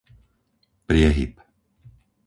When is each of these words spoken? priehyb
priehyb 0.87 1.33